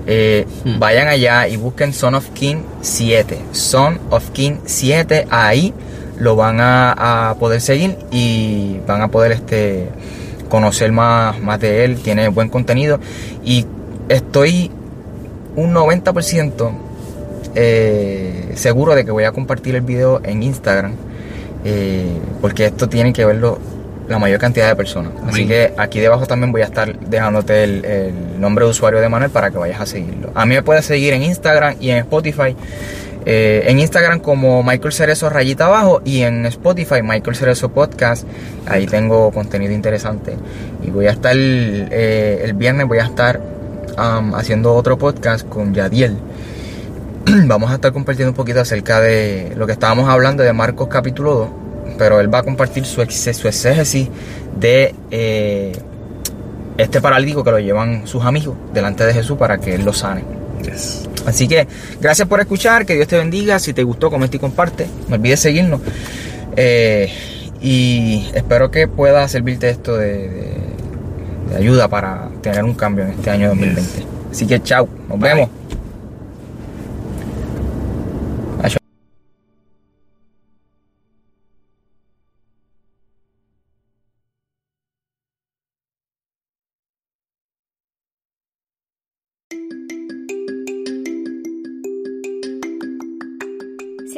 Eh, 0.09 0.47
Hmm. 0.65 0.79
Vayan 0.79 1.09
allá 1.09 1.49
y 1.49 1.57
busquen 1.57 1.93
Son 1.93 2.15
of 2.15 2.29
King 2.31 2.59
7. 2.81 3.39
Son 3.51 3.99
of 4.11 4.31
King 4.31 4.59
7. 4.65 5.27
Ahí 5.31 5.75
lo 6.19 6.37
van 6.37 6.61
a, 6.61 7.31
a 7.31 7.35
poder 7.35 7.61
seguir 7.61 7.97
y 8.11 8.79
van 8.87 9.03
a 9.03 9.09
poder 9.09 9.33
este, 9.33 9.89
conocer 10.49 10.93
más, 10.93 11.41
más 11.41 11.61
de 11.61 11.85
él. 11.85 11.99
Tiene 12.03 12.29
buen 12.29 12.49
contenido. 12.49 12.99
Y 13.45 13.67
estoy 14.09 14.71
un 15.57 15.75
90% 15.75 16.71
eh, 17.55 18.53
seguro 18.55 18.95
de 18.95 19.05
que 19.05 19.11
voy 19.11 19.25
a 19.25 19.33
compartir 19.33 19.75
el 19.75 19.81
video 19.83 20.21
en 20.25 20.43
Instagram. 20.43 20.93
eh, 21.65 22.07
porque 22.41 22.67
esto 22.67 22.89
tiene 22.89 23.13
que 23.13 23.25
verlo 23.25 23.59
la 24.09 24.19
mayor 24.21 24.39
cantidad 24.39 24.69
de 24.69 24.77
personas. 24.77 25.11
Así 25.27 25.47
que 25.49 25.73
aquí 25.77 25.99
debajo 25.99 26.27
también 26.27 26.53
voy 26.53 26.61
a 26.63 26.67
estar 26.67 26.97
dejándote 27.01 27.65
el, 27.65 27.85
el 27.85 28.41
nombre 28.41 28.65
de 28.65 28.71
usuario 28.71 29.01
de 29.01 29.09
Manuel 29.09 29.31
para 29.33 29.51
que 29.51 29.59
vayas 29.59 29.81
a 29.81 29.87
seguirlo. 29.87 30.31
A 30.35 30.47
mí 30.47 30.55
me 30.55 30.63
puedes 30.63 30.85
seguir 30.85 31.13
en 31.15 31.25
Instagram 31.25 31.75
y 31.81 31.91
en 31.91 31.97
Spotify. 31.99 32.55
Eh, 33.29 33.65
en 33.67 33.81
Instagram 33.81 34.21
como 34.21 34.63
Michael 34.63 34.93
Cerezo 34.93 35.29
rayita 35.29 35.67
abajo 35.67 36.01
y 36.05 36.23
en 36.23 36.47
Spotify 36.47 37.03
Michael 37.03 37.35
Cerezo 37.37 37.71
Podcast. 37.71 38.25
Ahí 38.69 38.87
tengo 38.87 39.33
contenido 39.33 39.73
interesante. 39.73 40.37
Y 40.85 40.91
voy 40.91 41.07
a 41.09 41.11
estar 41.11 41.35
eh, 41.37 42.41
el 42.45 42.55
viernes 42.55 42.87
voy 42.87 42.99
a 42.99 43.05
estar 43.07 43.41
haciendo 43.97 44.75
otro 44.75 44.97
podcast 44.97 45.49
con 45.49 45.75
Yadiel. 45.75 46.17
Vamos 47.47 47.71
a 47.73 47.75
estar 47.75 47.93
compartiendo 47.93 48.31
un 48.31 48.37
poquito 48.37 48.61
acerca 48.61 49.01
de 49.01 49.53
lo 49.57 49.67
que 49.67 49.73
estábamos 49.73 50.09
hablando 50.09 50.43
de 50.45 50.53
Marcos 50.53 50.87
capítulo 50.89 51.35
2. 51.35 51.49
Pero 51.99 52.21
él 52.21 52.33
va 52.33 52.39
a 52.39 52.43
compartir 52.45 52.85
su, 52.85 53.03
ex- 53.03 53.37
su 53.37 53.49
exégesis 53.49 54.09
de 54.59 54.95
eh, 55.11 55.73
este 56.79 57.01
paralítico 57.01 57.43
que 57.43 57.51
lo 57.51 57.59
llevan 57.59 58.07
sus 58.07 58.25
amigos 58.25 58.55
delante 58.73 59.05
de 59.05 59.13
Jesús 59.15 59.37
para 59.37 59.59
que 59.59 59.75
él 59.75 59.85
lo 59.85 59.93
sane. 59.93 60.23
Yes. 60.63 61.09
Así 61.27 61.47
que 61.49 61.67
gracias 62.01 62.27
por 62.29 62.41
escuchar, 62.41 62.87
que 62.87 62.95
Dios 62.95 63.09
te 63.09 63.17
bendiga. 63.19 63.59
Si 63.59 63.73
te 63.73 63.83
gustó, 63.83 64.11
comenta 64.11 64.37
y 64.37 64.39
comparte. 64.41 64.87
No 65.09 65.17
olvides 65.17 65.41
seguirnos. 65.41 65.81
Eh, 66.57 67.11
y 67.61 68.29
espero 68.35 68.71
que 68.71 68.87
pueda 68.89 69.27
servirte 69.29 69.69
esto 69.69 69.97
de, 69.97 70.29
de- 70.29 70.57
de 71.51 71.57
ayuda 71.57 71.89
para 71.89 72.29
tener 72.43 72.65
un 72.65 72.75
cambio 72.75 73.05
en 73.05 73.11
este 73.13 73.31
año 73.31 73.49
2020. 73.51 73.83
Así 74.33 74.47
que 74.47 74.61
chao, 74.63 74.89
nos 75.09 75.19
Bye. 75.19 75.29
vemos. 75.35 75.51